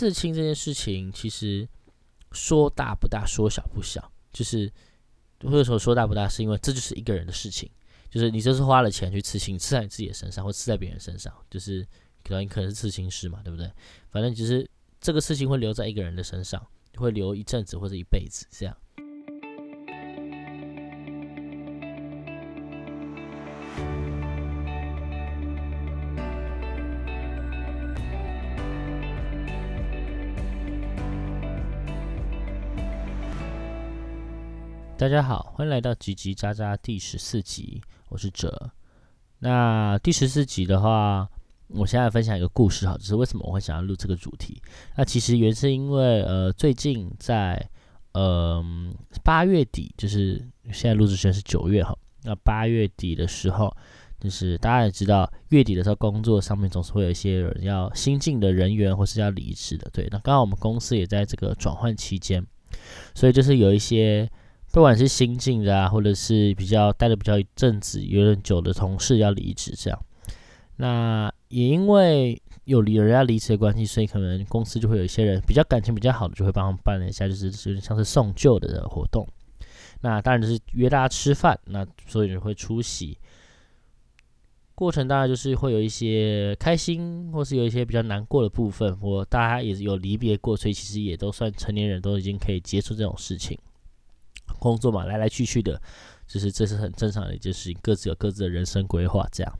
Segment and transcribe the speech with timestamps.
[0.00, 1.68] 刺青这件事情，其实
[2.32, 4.72] 说大不大，说小不小，就是
[5.42, 7.70] 或者说说大不大，是因为这就是一个人的事情，
[8.08, 11.86] 就是你这是花了钱去刺青，刺在你自己的身上，或刺在别人身上，就是
[12.24, 13.70] 可能你可能是刺青师嘛，对不对？
[14.10, 14.66] 反正就是
[15.02, 18.74] 这个事情会留在一个人的身上，会留一阵子或者一辈子这样。
[35.00, 38.70] 大家好，欢迎来到叽叽喳喳第十四集，我是哲。
[39.38, 41.26] 那第十四集的话，
[41.68, 44.60] 我现在分享一个故事哈，就是为什么我会想要录这个主题。
[44.96, 47.66] 那其实原是因为呃，最近在
[48.12, 48.62] 呃
[49.24, 51.96] 八月底，就是现在录制时间是九月哈。
[52.24, 53.74] 那八月底的时候，
[54.20, 60.06] 就是大家也知道，月底的时候工作上面总是会有一些人要新进的人员或是要离职的，对。
[60.10, 62.46] 那刚好我们公司也在这个转换期间，
[63.14, 64.30] 所以就是有一些。
[64.72, 69.98] 不管是新进的啊，或者是比较待的比较一阵子、有点久的同事要离职，这样，
[70.76, 79.26] 那也因为有离人要离职的关系，所以可能公司就会有一些人比较感情比较好的，就会帮他们办了一下，就是有点像是送旧的活动。
[80.02, 83.18] 那当然就是约大家吃饭，那所有人会出席。
[84.74, 93.58] 过程当然就是会有一些开心，或是有一些比较难过的部分，或大家也有离别过，所以其实也都算成年人，都已经可以接触这种事情。
[94.60, 95.80] 工作嘛，来来去去的，
[96.28, 99.52] 就是这是很正常的一件事情，各自有各自的人生规划这样。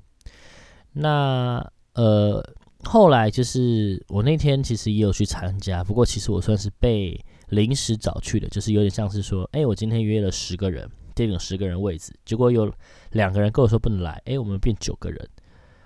[0.93, 2.41] 那呃，
[2.85, 12.73] 后来就是我那天其实也有去参加，不过其实我算是被临时找去的，就是有点像是说，哎，我今天约了十个人，订了十个人位置，结果有
[13.13, 15.29] 两个人跟我说不能来，哎，我们变九个人，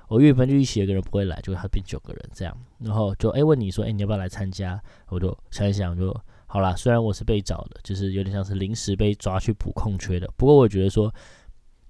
[0.09, 4.83] 我原本就预期有个人不会来，结果他变九个人这样，然后就哎问你说，哎，你要不要来参加？
[5.09, 6.15] 我就想一想就。
[6.55, 10.31] 好啦，虽然我是被找的，就是有点像是临时被抓去补空缺的。
[10.37, 11.13] 不过我觉得说，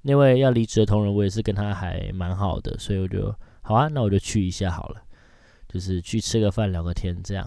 [0.00, 3.30] 那位要离职的同仁，我也是跟他还蛮好的，所以我就
[3.60, 5.02] 好啊，那我就去一下好了，
[5.68, 7.46] 就是去吃个饭聊个天这样。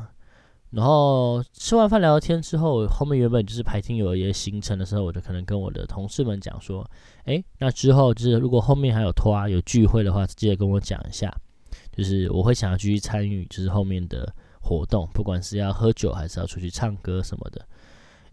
[0.69, 6.88] 然后吃完饭聊个天之后，后面原本就是排定有一些行程的时候，我就可能跟我的同事们讲说，
[7.24, 11.36] 哎，那之后就是如果后面还有拖啊有聚会的话，记得跟我讲一下，
[11.92, 14.31] 就是我会想要继续参与，就是后面的。
[14.68, 17.66] 活动，不管是要喝酒还是要出去唱歌什么的，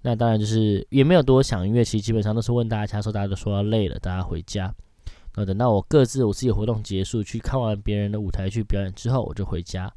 [0.02, 4.74] 那当然就是也没有多想，因为其实基本上都是问大家，说大家都说要累了，大家回家。
[5.36, 9.92] 那等到我各自我自己活动结束，去看完别人的舞台去表演之后，我就回家。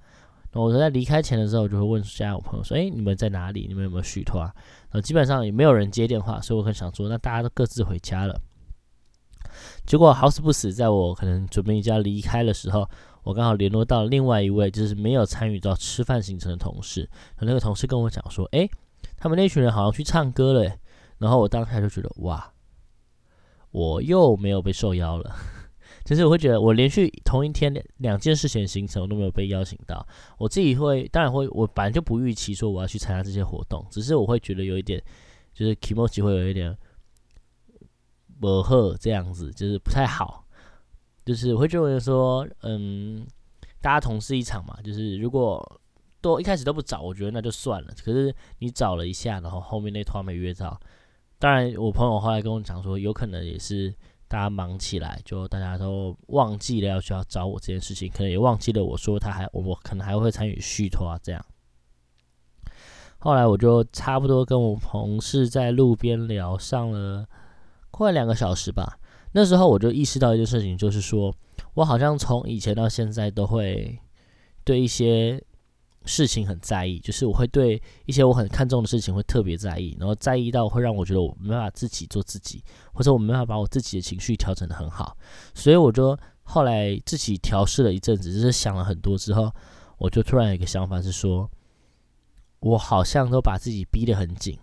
[0.51, 3.65] 那我在离开前的时候，我就会问下我朋友说：“哎，你们在哪里？
[3.67, 4.53] 你们有没有续托啊？”
[4.93, 8.39] 那基本上也没有人接电话，所以我很想说，那大家都各自回家了。
[9.85, 12.87] 结果好死不死，在我可能准备就要离开的时候。
[13.27, 17.09] 我刚好联络到另外一位，就是没有参与到吃饭行程的同事。
[17.41, 18.69] 那个同事跟我讲说：“哎，
[19.17, 20.77] 他们那群人好像去唱歌了。”
[21.19, 22.53] 然后我当下就觉得：“哇，
[23.71, 25.35] 我又没有被受邀了。
[26.05, 30.07] ”就是我会觉得，我连续同一天两件事情的行程我都没有被邀请到。
[30.37, 35.03] 我自己会，当然会，我本来就不预期说我要去参加这些活动，只是我会觉得有一点，
[35.53, 36.73] 就是 emoji 会有一点
[38.39, 40.46] 不合这样子，就是不太好。
[41.27, 43.27] 就是我会认为说，嗯，
[43.81, 45.81] 大家同事一场嘛，就是如果
[46.21, 47.93] 都一开始都不找，我觉得那就算了。
[48.01, 50.79] 可是你找了一下，然后后面那团没约到，
[51.37, 53.93] 当然我朋友后来跟我讲说，有可能也是
[54.29, 61.45] 大家忙起来，就大家都忘记了要需要找我这件事情，可能也忘记了我说他还我可能还会参与续托啊这样。
[63.19, 67.27] 后来我就差不多跟我同事在路边聊上了
[67.91, 68.97] 快两个小时吧。
[69.33, 71.33] 那时候我就意识到一件事情，就是说
[71.75, 73.99] 我好像从以前到现在都会
[74.63, 75.43] 对一些
[76.05, 85.15] 事情很在意，就是我会对一些我很看重的事情会特别在意，然后在意到会让我觉得我没办法自己做自己，或者我没办法把我自己的情绪调整的很好，
[85.53, 89.51] 所以我就后来自己调试了一阵子，就是想了很多之后，
[89.97, 91.49] 我就突然有一个想法是说，
[92.61, 94.57] 我好像都把自己逼得很紧，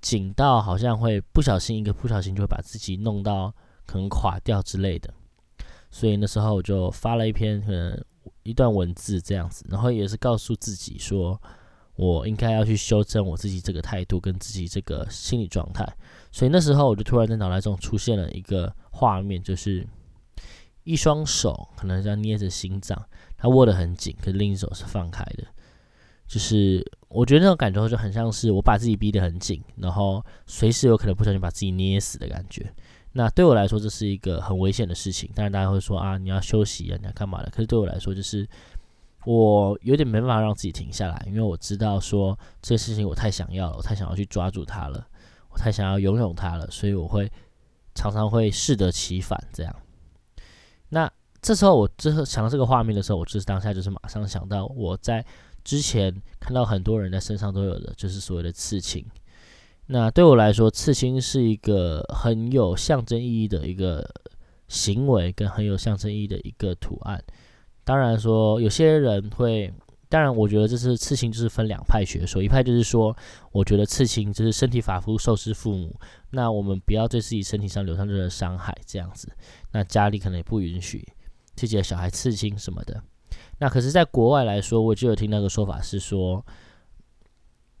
[0.00, 3.54] 紧到好像会不小心一个不小心就会把自己弄到。
[3.86, 5.12] 可能垮掉之类的，
[5.90, 8.04] 所以那时候我就发了一篇可能
[8.42, 11.40] 一段文字这样子，然后也是告诉自己说，
[11.94, 15.86] 我应该要去修正我自己这个态度跟自己这个心理状态。
[16.30, 19.86] 所以那时候我就突然在脑袋中出现了一个画面，就是
[20.84, 23.00] 一双手可能在捏着心脏，
[23.38, 25.44] 它握得很紧，可是另一手是放开的。
[26.26, 32.72] 就是我觉得那种感觉就很像是我把自己逼得很紧，然后随时有可能不小心把自己捏死的感觉。
[33.16, 35.30] 那对我来说，这是一个很危险的事情。
[35.34, 37.48] 当然，大家会说啊，你要休息啊，你要干嘛的？
[37.48, 38.46] 可是对我来说，就是
[39.24, 45.06] 我有点没办法让自己停下来，因为我知道说这个事情我太想要了，我太想要去抓住它了，
[45.48, 47.32] 我太想要拥有它了，所以我会
[47.94, 49.74] 常常会适得其反这样。
[50.90, 51.10] 那
[51.40, 55.24] 这时候我之后想到这个画面的时候，我就是当下就是马上想到我在
[55.64, 59.02] 之前看到很多人在身上都有的，就是所谓的刺青。
[59.88, 64.04] 那对我来说，刺青是一个很有象征意义的一个
[64.66, 67.22] 行为，跟很有象征意义的一个图案。
[67.84, 69.72] 当然说，有些人会，
[70.08, 72.42] 当然我觉得这是刺青，就是分两派学说。
[72.42, 73.16] 一派就是说，
[73.52, 75.94] 我觉得刺青就是身体发肤受之父母，
[76.30, 79.30] 那我们不要对自己身体上留下任何伤害，这样子。
[79.70, 81.06] 那家里可能也不允许
[81.54, 83.00] 自己的小孩刺青什么的。
[83.60, 86.44] 那可是，在国外来说，我就有听那个说法是说。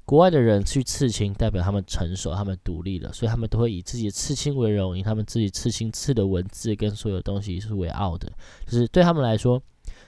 [0.06, 8.32] 国外的人去刺青，代表他们成熟，他们独立了，所以他们都会以自己的刺青为荣，以他们自己刺青刺的文字跟所有东西是为傲的，
[8.64, 9.60] 就是对他们来说，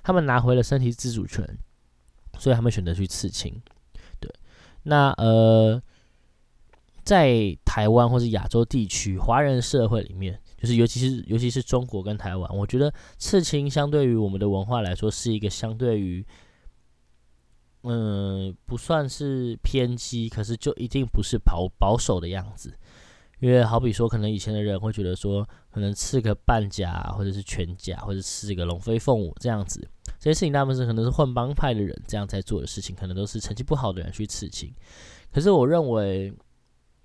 [0.04, 1.44] 他们拿回了身体自主权，
[2.38, 3.60] 所以他们选择去刺青。
[4.20, 4.32] 对，
[4.84, 5.82] 那呃，
[7.02, 16.24] 在台湾或者亚洲地区华人社会里面，就是尤其是尤其是中国跟台湾，我觉得刺青相对于我们的文化来说，是一个相对于。
[17.82, 22.74] 嗯，不算是偏激，可是就一定不是保保守的样子。
[23.40, 29.80] 因为好比说，可能以前的人会觉得说，可能刺个半甲或者是全甲，或者刺个龙飞凤舞这样子，
[30.18, 34.74] 这些事情大部分是可能是混帮派的人这样在做的事情，可能都是成绩不好的人去刺青。
[35.32, 36.34] 可是我认为，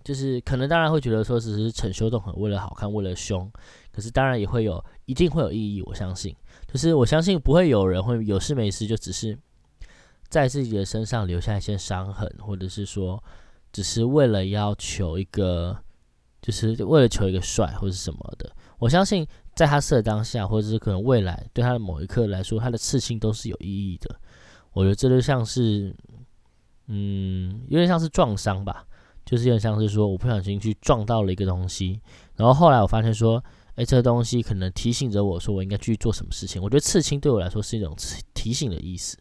[0.03, 3.47] 就是可能当然会觉得说，只是逞凶斗狠，为了好看，为了凶。
[3.91, 5.83] 可是当然也会有，一定会有意义。
[5.83, 6.35] 我相信，
[6.67, 9.37] 就是我相信不会有人会有事没事就只是。
[10.33, 13.23] 在自己的身上留下一些伤痕，或者是说，
[13.71, 15.77] 只是为了要求一个，
[16.41, 18.51] 就是为了求一个帅或者什么的。
[18.79, 24.19] 我相信，在他射当下，或者是可能未来，对他的某一刻来说，他的刺青都是有意义的。
[24.71, 25.95] 我觉得这就像是，
[26.87, 28.87] 嗯，有点像是撞伤吧，
[29.23, 32.01] 就是有点像是说，我不小心去撞到了一个东西，
[32.37, 33.43] 然后后来我发现说，
[33.75, 36.59] 哎，这个东西可能提醒着我说，我应该去做什么事情。
[36.59, 37.95] 我觉得刺青对我来说是一种
[38.33, 39.15] 提醒的意思。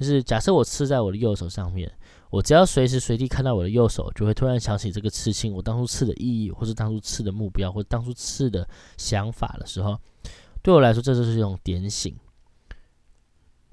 [0.00, 1.92] 就是假设我刺在我的右手上面，
[2.30, 8.66] 我只要随时随地看到我的右手，就会突然想起这个刺青，我当初刺的意义，或是当初刺的目标，或当初刺的
[8.96, 9.98] 想法的时候，
[10.62, 12.16] 对我来说，这就是一种点醒。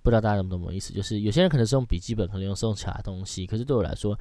[0.04, 0.94] 不知道大家懂不懂我意思？
[0.94, 4.20] 就是有些人可能是用笔记本，可能用用其他东西，可是对我来说，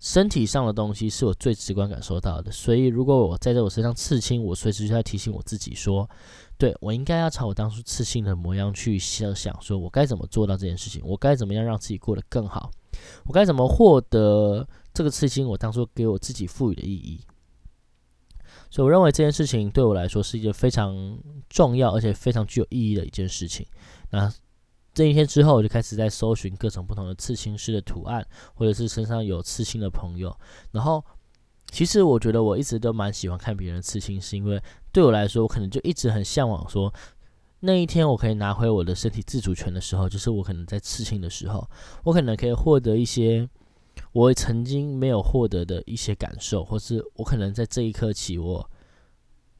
[0.00, 2.50] 身体上的东西是我最直观感受到的。
[2.52, 6.08] 所以，如果我在这我身上刺青，我随时就在提醒我自己说。
[6.56, 12.68] 对我应该要朝我当初刺青的模样去想想，说我该怎么做到这件事情，我该怎么样让自己过得更好，
[13.26, 17.20] 我该怎么获得这个刺青我当初给我自己赋予的意义。
[18.70, 21.16] 所以我认为这件事情对我来说是一件非常
[21.48, 23.64] 重要而且非常具有意义的一件事情。
[24.10, 24.28] 那
[24.98, 30.36] 这一天之后，我就开始在搜寻各种不同的刺青师的图案，或者是身上有刺青的朋友，
[30.72, 31.04] 然后。
[31.70, 34.60] 其实我觉得我一直都蛮喜欢看别人的刺青，是因为
[34.90, 36.90] 对我来说，我可能就一直很向往说，
[37.60, 41.68] 那一天我可以拿回我的身体自主权的时候，就是我可能在刺青的时候，
[42.04, 43.46] 我可能可以获得一些
[44.12, 48.70] 我曾经没有获得的一些感受，或是我可能在这一刻起，我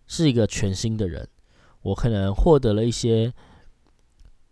[0.06, 1.29] 是一个全新的人，
[1.82, 3.34] 我可能获得了一些，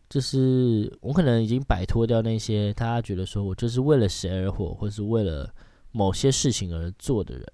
[0.08, 5.52] 就是我可能已经摆脱掉那些大家觉得说我就是为了谁而活，或是为了。
[5.92, 7.46] 某些事情而做的人，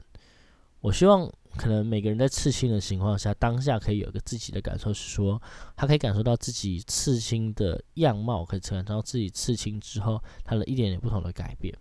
[0.81, 5.41] 我希望可能每个人在刺青的情况下，当下可以有一个自己的感受，是说
[5.77, 11.73] 他可以感受到自己刺青的样貌，可以感受到自己刺青之后他的一点点不同的改变。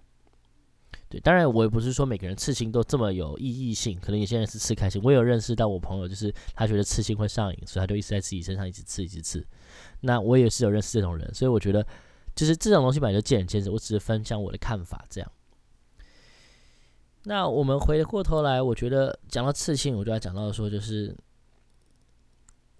[1.12, 5.02] 对，当然我也不是说每个人刺青都这么有意义性，可能有些人是刺开心。
[5.04, 9.46] 我有认识到我朋友，就是他觉得刺青会上瘾，所以他就一直在自己身上一直刺一直刺。
[10.00, 11.86] 那我也是有认识这种人，所以我觉得
[12.34, 15.32] 就是这种东西本来就见仁见智，我只是分享我的看法这样。
[17.26, 21.16] 那我们回过头来，我觉得讲到刺青，我就要讲到说，就是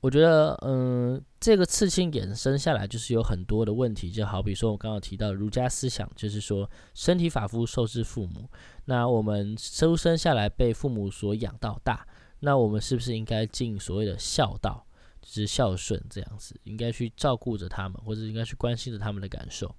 [0.02, 8.50] 我觉得，嗯，这个刺青衍生下来就是有很多的问题，就好比说我刚刚提到儒家思想，就是说身体发肤受之父母。
[8.86, 12.06] 那我们出生下来被父母所养到大，
[12.40, 14.86] 那我们是不是应该尽所谓的孝道，
[15.22, 19.74] 就是孝顺这样子，应该去照顾着他们，或者应该去关心着他们的感受？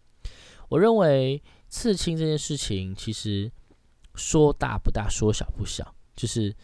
[0.69, 3.51] 我认为刺青这件事情，其实。
[4.15, 6.55] 说大不大，说小不小，就是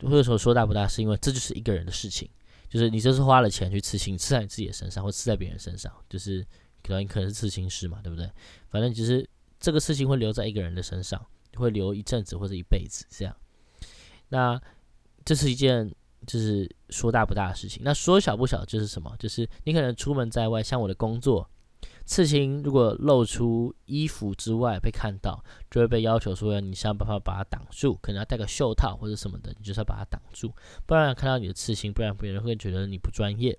[0.00, 2.26] 或者说说大不大，是因为这就是一个人的事情，
[2.68, 6.46] 就是你这是花了钱去刺青，刺在你自己的身上，或刺在别人身上，就是
[6.82, 8.30] 可能你可能是刺青师嘛，对不对？
[8.68, 11.24] 反正就是这个事情会留在一个人的身上，
[11.56, 13.34] 会留一阵子或者一辈子这样。
[14.28, 14.60] 那
[15.24, 15.90] 这是一件
[16.26, 17.82] 就是说大不大的事情。
[17.84, 19.14] 那说小不小就是什么？
[19.18, 21.48] 就是你可能出门在外，像我的工作。
[22.08, 30.50] 刺青如果露出衣服之外被看到，就会被要求说你想办法把它挡住，可能要戴个袖套或者什么的，你就是要把它挡住，
[30.86, 33.56] 不然看到你的刺青，不然别人会觉得你不专业。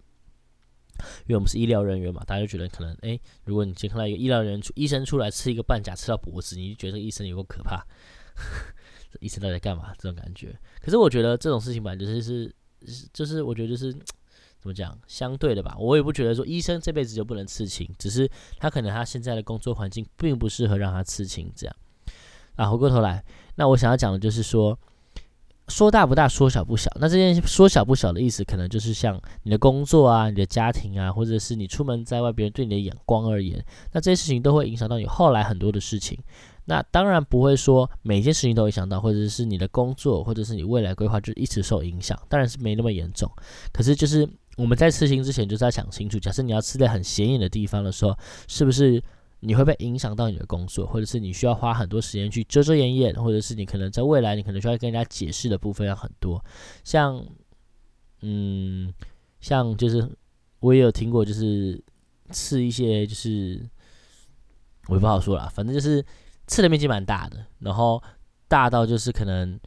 [1.27, 7.85] 因为我们是医疗人员嘛，大家就觉得可能，哎，如果你今天看到一个医疗人员出医生出来刺一个半甲刺到脖子，你就觉得医生有够可怕，
[9.11, 9.93] 这医生到底在干嘛？
[9.99, 10.59] 这种感觉。
[10.81, 12.21] 可是我觉得这种事情本来就是
[12.85, 13.95] 是就是我觉得就是
[14.59, 15.75] 怎么讲，相对的吧。
[15.79, 21.75] 我也不觉得说医生这辈子就不能刺青，只是他可能他现在的工作环境并不适合让他刺青这样。
[22.55, 23.23] 啊，回过头来，
[23.55, 24.77] 那我想要讲的就是说。
[25.71, 26.91] 说大不大，说小不小。
[26.99, 36.17] 那这件说小不小的意思，可能就是像你的工作啊、你的家庭啊，或者是你出门在外，别人对你的眼光而言，那这些事情都会影响到你后来很多的事情。
[36.65, 42.19] 那当然不会说每件事情都影响到，或者是你的工作，或者是你未来规划就一直受影响。
[42.27, 43.31] 当然是没那么严重。
[43.71, 44.27] 可是就是
[44.59, 48.15] 我们在刺青之前，就是要想清楚，假设你要刺在很显眼的地方的时候，
[48.47, 49.01] 是不是？
[49.41, 56.43] 你会被影响到你的工作，或者是你需要花很多时间去遮遮掩掩，或者是你可能在未来你可能需要跟人家解释的部分要很多。
[56.83, 57.25] 像，
[58.19, 58.93] 嗯，
[59.39, 60.05] 像就是
[60.59, 61.81] 我也有听过，就是
[62.31, 63.65] 刺一些，就是
[64.89, 66.05] 我也不好说了，反正就是
[66.45, 68.03] 刺的面积蛮大的，然后
[68.49, 69.57] 大到就是可能。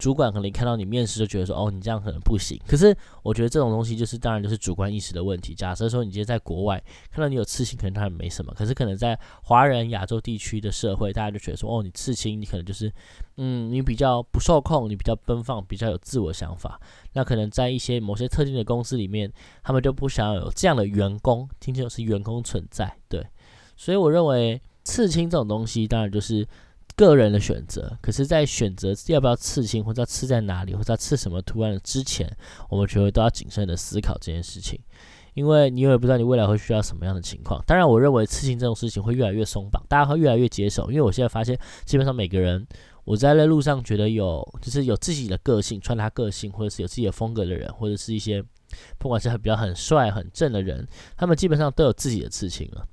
[0.00, 2.58] 主管可能看到你面试就觉得说，哦，你这样可能不行。
[2.66, 5.54] 可是我觉得这种东西就是，当然就是主观意识的问题。
[5.54, 8.50] 假设说你今天在国外看到你有刺青，可能他们没什么。
[8.56, 12.90] 可是可能在华人亚洲地区的社会，大家就觉得说，哦，你刺青，你可能就是，
[13.36, 16.80] 嗯，你比较不受控，你比较奔放，比较有自我想法。
[17.12, 19.30] 那可能在一些某些特定的公司里面，
[19.62, 22.96] 他们就不想要有这样的员工，听清楚是员工存在。
[23.08, 23.26] 对，
[23.76, 26.48] 所以我认为刺青这种东西，当然就是。
[27.06, 32.30] 个人的选择，可是，在选择要不要刺青，或者要刺在哪里，或者要刺什么图案之前，
[32.68, 34.78] 我们觉得都要谨慎的思考这件事情，
[35.32, 37.62] 因为你永远不知道你未来会需要什么样的情况。
[37.66, 40.90] 当然，我认为刺青这种事情会越来越松绑，大家会越来越接受。
[40.90, 42.66] 因为我现在发现，基本上每个人，
[43.04, 48.44] 我在路上觉得有，就是有自己的个性，穿他个性，或者是有自己的风格的人，或者是一些
[48.98, 52.86] 不管是很比较很帅、很正的人，他们基本上都有自己的刺青了。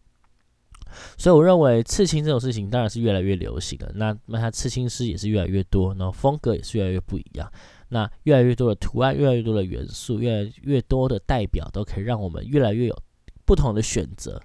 [1.18, 3.92] 所以我认为刺青这种事情当然是越来越流行的。
[3.96, 7.51] 那那他刺青师也是越来越多，然后风格也是越来越不一样。
[7.89, 13.04] 那越来越多的图案，越来越多的元素，越来越多的代表，都可以让我们越来越有
[13.46, 14.42] 不同的选择。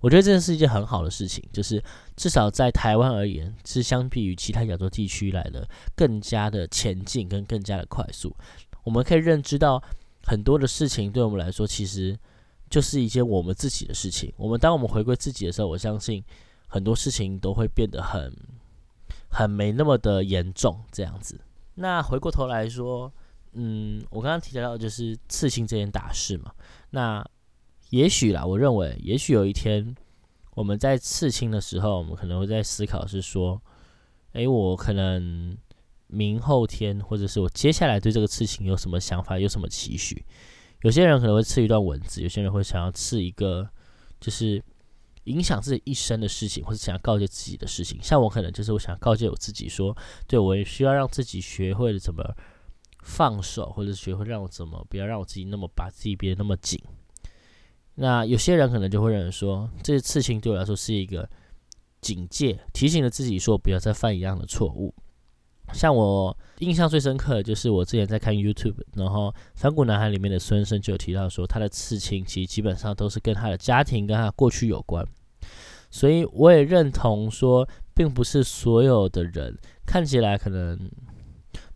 [0.00, 1.82] 我觉得这是一件很好的事情，就是
[2.16, 8.36] 至少在台湾而言，是相比于其他亚洲地区来的更加的前进跟更加的快速。
[8.84, 9.82] 我们可以认知到
[10.24, 12.16] 很多的事情，对我们来说其实。
[12.74, 14.32] 就是一件我们自己的事情。
[14.36, 16.24] 我们当我们回归自己的时候，我相信
[16.66, 18.36] 很多事情都会变得很、
[19.30, 21.40] 很没那么的严重这样子。
[21.76, 23.12] 那回过头来说，
[23.52, 26.52] 嗯，我刚刚提到就是刺青这件大事嘛。
[26.90, 27.24] 那
[27.90, 29.94] 也许啦，我认为也许有一天
[30.56, 33.62] 我们在刺青的时候，我们可能会在思考是说，
[34.32, 35.56] 诶，我可能
[36.08, 40.24] 明后天或者是我接下来对这个事情有什么想法，有什么期许。
[40.84, 43.66] 有些人可能会刺一段文字，有些人会想要刺一个，
[44.20, 44.62] 就是
[45.24, 47.98] 影响自己一生的事情，或者想要告诫自己的事情。
[48.02, 52.22] 像我可能就是我想告诫我自己说，对我也需要让自己学会了怎么
[53.02, 56.78] 放手，或者学会让我怎么不要让我自己那么把自己憋得那么紧。
[57.94, 61.26] 那有些人可能就会认为说，这些刺青对我来说是一个
[62.02, 64.94] 警戒，提醒了自己说不要再犯一样的错误。
[65.72, 75.04] 像我印象最深刻的就是我之前在看 YouTube，然后《反骨男孩》里面的孙生就有提到说，他的刺青其实基本上都是跟他的家庭、跟他过去有关。
[75.90, 79.56] 所以我也认同说，并不是所有的人
[79.86, 80.78] 看起来可能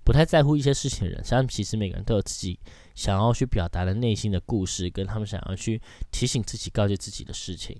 [0.04, 2.59] 不太在乎一些事情的人，像其实每个人都有自己
[2.95, 5.80] 想要去表达的内心的故事，跟他们想要去
[6.12, 7.76] 提醒自己、告诫自己的事情。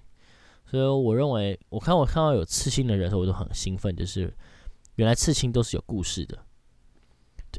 [0.69, 4.35] 所以我认为，我看我看到有刺青的人时候，我都很兴奋，就是。
[4.99, 6.45] 原来刺青都是有故事的，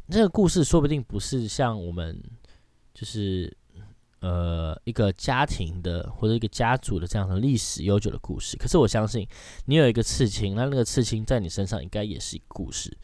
[0.09, 2.21] 这个故事说不定不是像我们
[2.93, 3.55] 就是
[4.19, 8.57] 呃一个家庭的或者一个家族的这样的历史悠久的故事。
[8.57, 9.25] 可是我相信
[9.67, 12.95] 你有一个刺青，那那个刺青在你身上应该也是一个故事，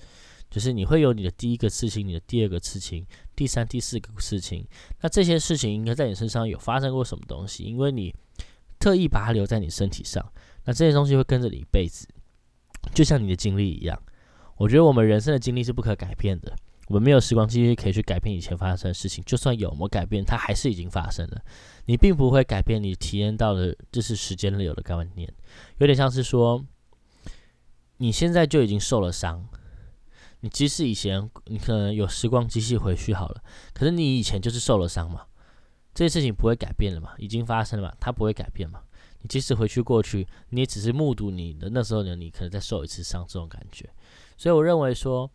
[0.50, 3.06] 就是你会有你的第一个刺青，你的第二个刺青，
[3.38, 4.68] 第三、第四个刺青。
[5.00, 7.64] 那这些事情应该在你身上有发生过什么东西？
[7.64, 8.14] 因为你
[8.80, 10.30] 特意把它留在你身体上，
[10.66, 12.06] 那这些东西会跟着你一辈子，
[12.94, 13.98] 就像你的经历一样。
[14.58, 16.56] 我觉得我们人生的经历是不可改变的，
[16.88, 19.24] 我们没有时光机器可以去改变以前发生的事情。
[19.26, 21.42] 就算有，我们改变，它还是已经发生了。
[21.86, 25.32] 你并不会改变你体验到的，这是时间流的概念。
[25.80, 26.66] 有点像是说，
[27.98, 29.46] 你现在就已经受了伤，
[30.40, 33.44] 你即使以前你可能有时光机器回去好了，
[33.74, 35.24] 可是你以前就是受了伤嘛，
[35.94, 38.82] 这些事情不会改变了嘛，已经发生了嘛，它不会改变嘛。
[39.22, 43.90] 你即使回去过去，你也只是目睹你的那时候呢，你可能再受一次伤这种感觉。
[44.38, 45.30] 所以我认为说。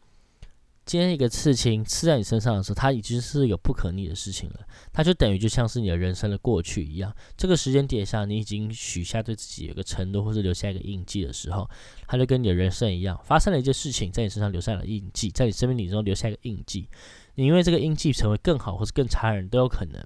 [0.87, 4.67] 今天一个刺青刺在你身上的时候，它已经是有不可逆的事情了。
[4.93, 7.15] 它就等于就像是你的人生的过去一样。
[7.37, 11.71] 这个时间点上，你已经许下对自己有个承诺，或者留下一个印记的时候，
[12.09, 16.89] 它就跟你的人生一样，发生了一件事情，在你身上留下了印记，在你生命里中留下一个印记。
[17.37, 20.05] 你因为这个印记成为更好或是更差的人都有可能，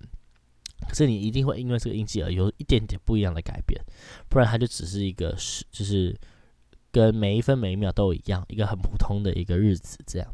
[0.87, 3.81] 可是你一定会因为这个印记而有一点点不一样的改变，
[4.29, 6.15] 不然它就只是一个是就是
[6.95, 10.33] 跟每一分每一秒都一样，一个很普通的一个日子这样。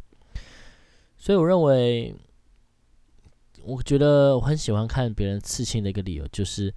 [1.16, 2.14] 所以我认为，
[3.64, 6.74] 我觉得我很喜欢看别人刺青的一个理由，就是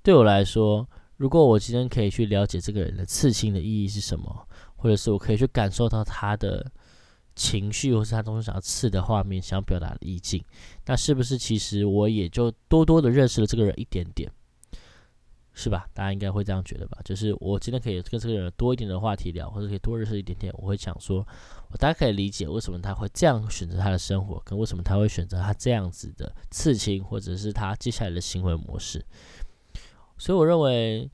[0.00, 4.46] 对我来说，如果我今天可以去了解这个人的刺青的意义是什么，
[4.76, 6.70] 或者是我可以去感受到他的
[7.34, 10.40] 情绪，或是他当时想要刺的画面，想要表达的意境，
[10.86, 14.30] 那是不是其实我也就多多的认识了这个人一点点？
[15.56, 15.86] 是吧？
[15.94, 16.98] 大家应该会这样觉得吧？
[17.04, 21.26] 就是我今天可以跟这个人多一点的话题聊，或者可以多认识一点点，我会想说，
[21.70, 29.04] 我大家可以理解为什么他会这样选择他的生活，跟为什么他会选择他这样子的刺青，或者是他接下来的行为模式。
[30.18, 31.08] 所以我认为，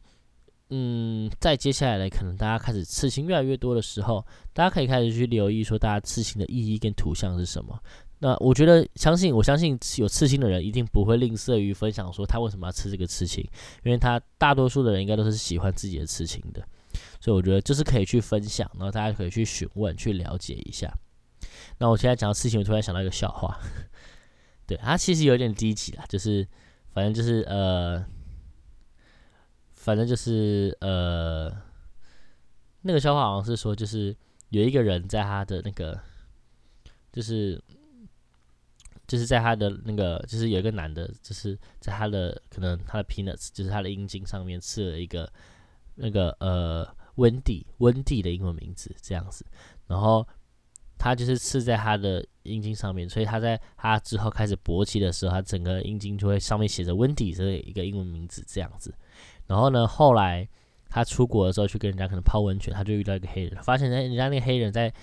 [0.71, 7.79] 嗯，在接下来可能大家开始刺青越来越多的时候，大家可以开始去留意说，大家刺青的意义跟图像是什么。
[8.23, 13.43] 那我觉得，相信我相信有刺青的人一定不会吝啬于分享说他为什么要刺这个刺青，
[13.83, 16.63] 因为他大多数的人应该都是喜欢自己的刺青的，
[17.19, 20.95] 所以我觉得就是可以去分享，然后大家可以去询问、去了解一下。
[21.79, 23.59] 那我现在讲到刺青，我突然想到一个笑话，
[24.69, 26.47] 对，它其实有点低级啦，就是
[26.93, 28.05] 反正就是呃，
[29.73, 31.51] 反正就是呃，
[32.83, 34.15] 那个笑话好像是说，就是
[34.51, 35.99] 有一个人在他的那个，
[37.11, 37.59] 就是。
[39.11, 45.29] 就是在他的那个，就是有一个男的，就是在他的可能他的 peanuts，就是他的阴茎上面刺了一个
[45.97, 46.87] 那个呃
[47.17, 49.45] 温蒂温蒂的英文名字这样子，
[49.89, 50.25] 然后
[50.97, 58.95] 他就是刺在他的阴茎上面，所以他在他之后开始勃起的时候，他整个阴茎就会上面写着温蒂这一个英文名字这样子，
[59.49, 60.49] 然后呢，后来
[60.89, 64.95] 他出国的时候去跟人家可能泡温泉，他就遇到一个黑人，发现人家那个黑人在。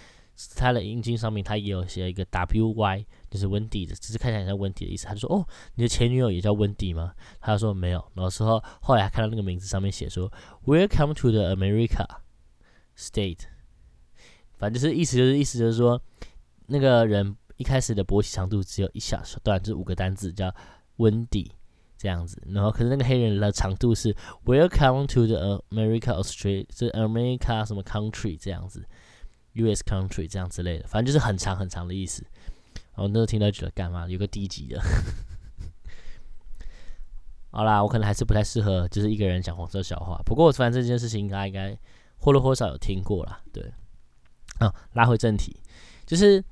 [0.55, 5.05] 他的阴茎上面，他也有写一个 W Y，就是温蒂的，只是看起来像温蒂的意思。
[5.05, 10.31] 他就说：“哦，你的前女友也叫温蒂吗？”他说：“没有。”然后说后来看到那个名字上面写说
[10.65, 12.05] ：“Welcome to the America
[12.97, 13.41] State。”
[14.57, 16.01] 反正就是意思就是意思就是说，
[16.67, 20.53] 那个人一开始的勃起长度只有一小段，就是五个单字叫
[20.97, 21.51] 温蒂
[21.97, 22.41] 这样子。
[22.47, 28.87] 然后可是那个黑人的长度是 “Welcome to the America Australia”，是 America 什么 country 这样子。
[29.53, 29.83] U.S.
[29.83, 32.23] country 这样之类的，反正就是很长很长的意思。
[32.97, 34.07] 然后那时候听到觉得干嘛？
[34.07, 34.81] 有个低级的。
[37.51, 40.19] 好啦，我可能还是不太适合，就是一个人讲黄色笑话。
[40.25, 41.77] 不过反正这件事情，大家应该
[42.17, 43.41] 或多或少有听过啦。
[43.53, 43.71] 对，
[44.59, 45.59] 啊，拉回正题，
[46.05, 46.43] 就是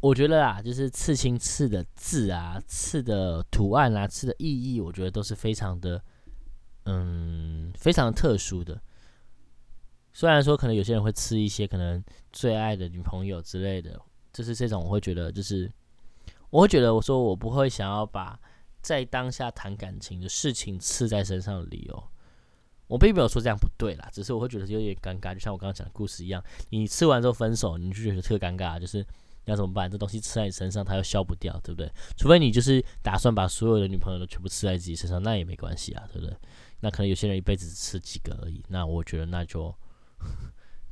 [0.00, 6.02] 我觉得啊，就是刺青刺的字啊，刺的图案啊，刺的意义，我觉得都是非常的，
[6.84, 8.80] 嗯，非常特殊的。
[10.12, 14.00] 虽然说可能有些人会吃一些可能最爱的女朋友之类的，
[14.32, 15.70] 就是这种我会觉得就是
[16.50, 18.38] 我会觉得我说我不会想要把
[18.82, 22.04] 在当下谈感情的事情刺在身上的理由，
[22.86, 29.06] 我并没有说这样不对啦，只是我会觉得有点尴尬，就像我刚刚讲的故事一样，你吃完之后分手，你就觉得特尴尬，就是
[29.44, 29.90] 要怎么办？
[29.90, 31.90] 这东西刺在你身上，它又消不掉，对不对？
[32.16, 36.36] 除非你就是打算把所有的女朋友都全部刺在自己身上，那也没关系啊，对不对？
[36.80, 39.74] 那可能有些人一辈子只吃几个而已，那我觉得那就。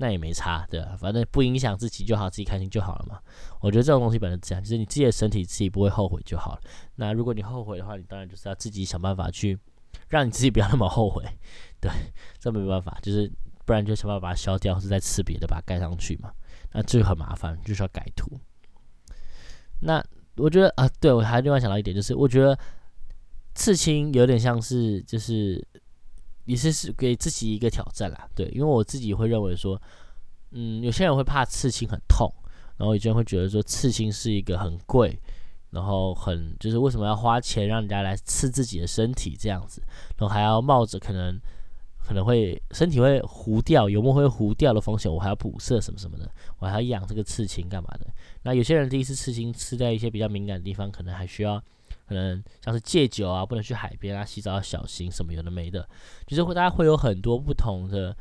[0.00, 0.96] 那也没差，对吧？
[0.96, 3.20] 反正不影响自己就好，自己开心就好了嘛。
[3.61, 6.61] 我觉得这种东西本身这样，就是你自己的身体自己不会后悔就好了。
[6.94, 9.58] 那如果你后悔的话，你当然就是要自己想办法去
[10.08, 11.24] 让你自己不要那么后悔。
[11.80, 11.90] 对，
[12.38, 13.30] 这没办法，就是
[13.64, 16.32] 不然就想办法把它消掉，或者再吃别的把它盖上去嘛。
[16.72, 18.30] 那这个很麻烦，就是要改图。
[19.80, 20.00] 那
[20.37, 22.56] 我觉得啊，对我还另外想到一点，就是我觉得
[23.54, 25.66] 刺青有点像是就是。
[26.48, 29.78] 也是是给自己一个挑战啦，对，因为我自己会认为说，
[30.52, 32.26] 嗯，有些人会怕刺青很痛，
[32.78, 35.20] 然后有些人会觉得说刺青是一个很贵，
[35.72, 39.82] 然后很就是为什么要花钱让人家来刺自己的身体这样子，
[40.16, 41.38] 然后还要冒着可能
[41.98, 46.26] 可能会身体会糊掉、油膜会糊掉的风险，我还要补色什么什么的，
[46.61, 48.06] 我还要养这个刺青干嘛的？
[48.42, 51.62] 那有些人第一次刺青刺在一些比较敏感的地方，可能还需要。
[52.09, 55.87] 可能像是戒酒啊，不能去海边啊，洗澡要小心什么有的没的，
[56.27, 58.16] 就是会大家会有很多不同的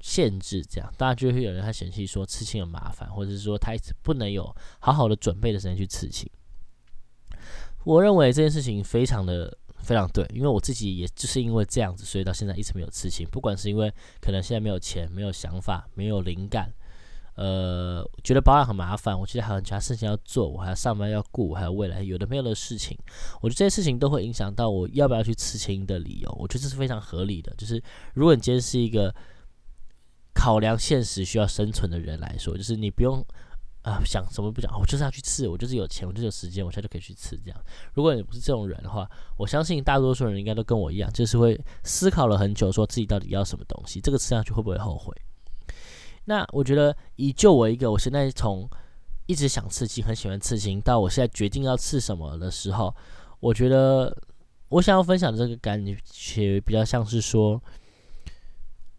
[0.00, 6.30] 限制，这样大家就会有人他嫌弃说刺青很麻烦，或者是说他一直不能有好好的准备的时间去刺青。
[7.84, 13.26] 我认为这件事情非常的非常对，因为我自己也就是因为这样子，所以到现在一直没有刺青。
[13.30, 16.70] 不管是因为可能现在没有钱、没有想法、没有灵感，
[17.34, 22.96] 呃，觉得保养很麻烦，我觉得还有其他事情要做，我还要上班要顾，还有未来有的没有的事情，
[23.40, 26.36] 我觉得这些事情都会影响到我要不要去刺青的理由。
[26.38, 27.54] 我觉得这是非常合理的。
[27.56, 27.82] 就是
[28.14, 29.14] 如果你今天是一个
[30.34, 33.24] 考量现实需要生存的人来说，就是你不用。
[33.82, 37.34] 啊，想什么不讲，我就是要去刺，我就是有钱，我就是有时间，我现在就可以去刺。
[37.42, 37.58] 这样，
[37.94, 45.14] 如果你不是这种人的话，我相信大多数人应该都跟我一样，就是会思考了很久，说自己到底要什么东西，这个吃上去会不会后悔？
[46.24, 48.68] 那我觉得，以就我一个，我现在从
[49.26, 52.94] 一直想刺青，很喜欢刺青，到我现在决定要刺什么的时候，
[53.40, 54.16] 我觉得
[54.68, 57.62] 我想要分享这个感觉，比较像是说。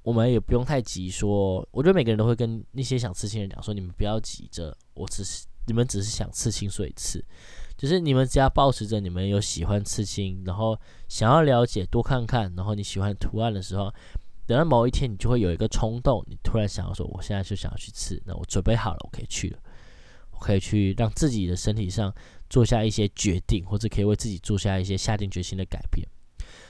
[0.03, 7.23] 我们也不用太急，说，我觉得每个人都会跟那些想刺青的人讲说，你们不要急着，我只是你们只是想刺青，所以刺，
[7.77, 10.75] 就是你们只要保持着你们有喜欢刺青，然后
[11.07, 13.93] 想要了解多看看，然后你喜欢图案的时候，
[14.45, 19.59] 等到某一天你就会有一个冲动，你突然想要说，我现在就想要去吃，那我准备好了，我可以去了，
[20.31, 22.13] 我可以去让自己的身体上
[22.49, 26.07] 做下一些决定，或者可以为自己做下一些下定决心的改变，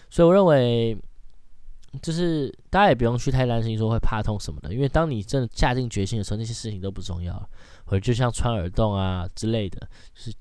[0.09, 0.97] 所以我认为。
[2.01, 7.49] 就是大家也不用去太担心说会怕痛什么的，因为当你真的下定决心的时候，那些事情都不重要了。
[7.83, 9.77] 或者就像穿耳洞啊之类的，
[10.15, 10.33] 就是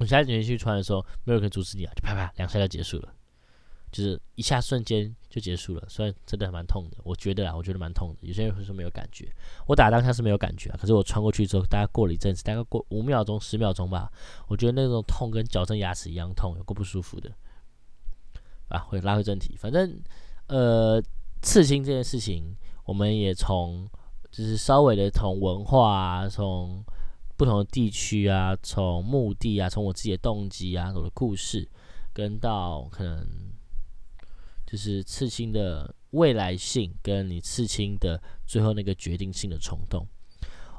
[0.00, 3.14] 我下定决心去穿的时候，没有人阻止你啊，就啪啪两下就结束了，
[3.92, 5.84] 就是一下瞬间就结束了。
[5.88, 8.28] 虽然真的蛮痛的，我觉得啊，我觉得蛮痛的。
[8.28, 9.26] 有些人会说没有感觉，
[9.66, 14.12] 我打当下是没有感觉啊，可是我穿过去之后，大概过了一阵子，大概过五秒钟、十秒钟吧，
[14.46, 17.32] 我觉得那种痛跟矫正牙齿一样痛，有够不舒服的。
[18.68, 19.98] 啊，会拉回正题，反正。
[20.48, 21.00] 呃，
[21.40, 23.88] 刺青这件事情，我们也从
[24.30, 26.84] 就是稍微的从文化啊，从
[27.38, 31.66] 不同的地区啊，从目的啊，从我自己的动机啊，我的故事，
[32.12, 33.24] 跟到可能
[34.72, 40.08] 就是刺青的未来性，跟你刺青的最后那个决定性的冲动。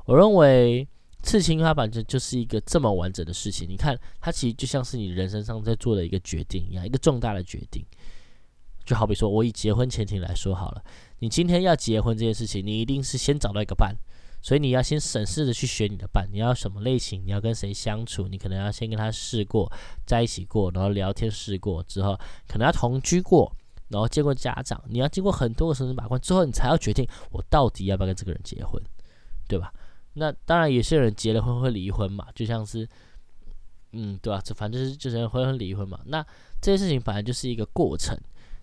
[0.05, 0.87] 我认为
[1.21, 3.69] 刺青它本身就是一个这么完整的事情。
[3.69, 7.85] 你看，它其实就像是你人生上在做的一个决定一样，一个重大的决定。
[8.83, 10.83] 就好比说，我以结婚前提来说好了，
[11.19, 13.95] 你今天要结婚这件事情，你一定是先找到一个伴，
[14.41, 19.71] 所以你要先审视的去选你的伴，你要什么类型，你要跟谁相处，你可能要先跟他试过，
[20.03, 23.55] 在一起过，然后聊天试过之后，可能要同居过，
[23.93, 28.81] 然后见过家长，你要经过很多个层层把关之后，你才要决定我到底要不要跟这个人结婚，
[29.47, 29.71] 对吧？
[30.15, 32.87] 那当然，有些人结了婚会离婚嘛，就像是，
[33.93, 34.41] 嗯，对吧？
[34.43, 36.25] 这反正就是就是婚婚离婚嘛，那
[36.61, 38.17] 这些事情本来就是一个过程。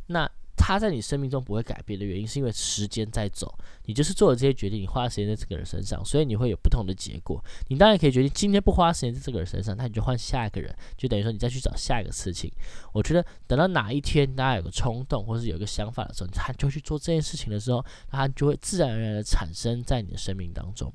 [0.07, 0.31] 那
[0.71, 3.53] 他在你生命中不会改变的原因，是因为时间在走，
[3.87, 7.45] 你就是做了这些决定，你花时间在这个人身上，所以你会有不同的结果。
[7.67, 12.49] 你当然可以决定今天不花时间在这个人身上，那你就换下一个人，就等于说你再去找下一个事情。
[12.93, 20.93] 我觉得等到哪一天大家有个冲动，或是有一个想法的时候，他就去做这件事情的时候，他就会自然而然的产生在你的生命当中。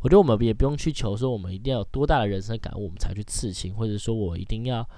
[0.00, 4.88] 我觉得我们也不用去求说我们一定要有多大的人生感悟，我们才去刺青，或者说我一定要。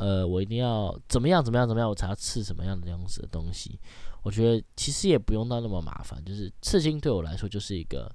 [0.00, 3.78] 呃，我一定要怎么样怎么样怎么样，我才要刺什么样的样子的东西？
[4.22, 8.10] 我觉得其实也不用到那么麻烦，就是刺青对我来说就是一个，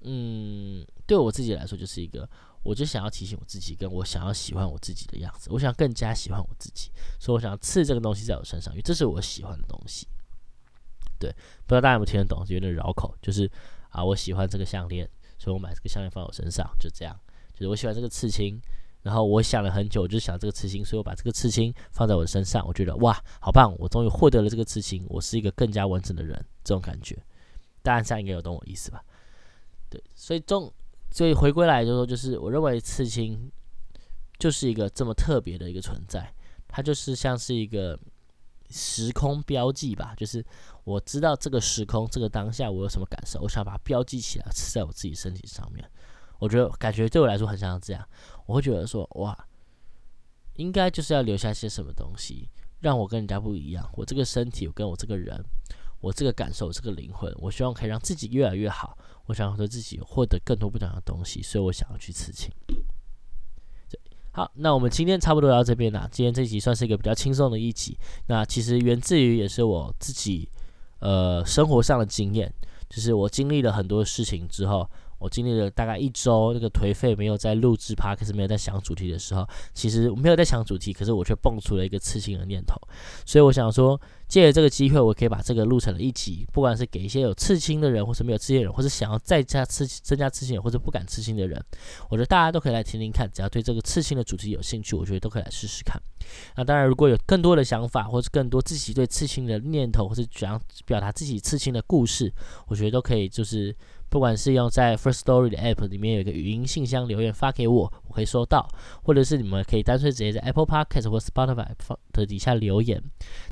[0.00, 2.28] 嗯，对我自己来说就是一个，
[2.64, 6.90] 我就想要提醒我自己，跟我想要喜欢我自己的样子，我想更加喜欢我自己，
[7.20, 10.08] 所以我想刺这个东西在我身上，因为这是我喜欢的东西。
[11.20, 12.44] 对，不知道大家有没有听得懂？
[12.48, 13.48] 有点绕口，就是
[13.90, 17.16] 啊，我喜欢这个项链，所以我买这个项链放我身上，就这样，
[17.52, 18.60] 就是我喜欢这个刺青。
[19.06, 22.66] 然后我想了很久，我就想这个刺青，所以我把这个刺青放在我的身上。
[22.66, 23.72] 我觉得哇，好棒！
[23.78, 26.36] 我终于获得了这个刺青，我是一个更加完整的人。
[26.64, 27.16] 这种感觉，
[27.82, 29.00] 大家现在应该有懂我意思吧？
[29.88, 30.68] 对，所以中，
[31.12, 33.48] 所以回归来就说，就是我认为刺青
[34.40, 36.34] 就是一个这么特别的一个存在，
[36.66, 37.96] 它就是像是一个
[38.70, 40.14] 时空标记吧。
[40.16, 40.44] 就是
[40.82, 45.88] 我知道这个时空，这个当下我有什么感受，我想把它标记起来，刺在我自己身体上面。
[46.38, 48.06] 我觉得感觉对我来说很像这样，
[48.46, 49.46] 我会觉得说哇，
[50.54, 52.48] 应该就是要留下些什么东西，
[52.80, 53.88] 让我跟人家不一样。
[53.94, 55.42] 我这个身体，我跟我这个人，
[56.00, 58.96] 我这个感受，这个灵魂，我希望可以让自己越来越好。
[59.26, 62.52] 我想和自己获得更多不同的东西，所以我想要去刺青。
[64.32, 66.06] 好，那我们今天差不多到这边啦。
[66.12, 67.98] 今天这集算是一个比较轻松的一集。
[68.26, 70.48] 那其实源自于也是我自己
[70.98, 72.52] 呃生活上的经验，
[72.88, 74.88] 就是我经历了很多事情之后。
[75.18, 82.76] 我经历了大概一周那个颓废，没有在录制 p 可是没有在想主题的时候，其实没有在想主题，可是我却蹦出了一个刺青的念头。
[83.24, 91.62] 所以我想说，借着这个机会，我可以把这个录成了一集，不管是给一些有刺青的人，或是没有刺青的人，或是想要再加刺增加刺青，或者不敢刺青的人，
[92.10, 93.30] 我觉得大家都可以来听听看。
[93.32, 96.00] 只要对这个刺青的主题有兴趣，我觉得都可以来试试看。
[96.56, 102.32] 那当然，如果有更多的想法，或是更多自己对刺青的念头，或是想表达自己刺青的故事，
[102.66, 103.74] 我觉得都可以，就是。
[104.16, 108.66] 不管是用在 First Story 的 App 里面有一个语音信箱留言发给我，我可以收到；
[109.02, 111.66] 或者是你们可以单纯直接在 Apple Podcast 或 Spotify
[112.14, 113.02] 的底下留言，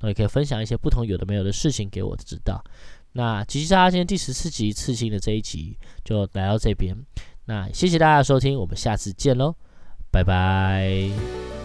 [0.00, 2.64] 那也可以分享一些不同有的没有的事情给我知道。
[3.12, 6.96] 那吉吉沙今天第十四集刺青的这一集就来到这边，
[7.44, 9.54] 那谢谢大家收听，我们下次见喽，
[10.10, 11.63] 拜拜。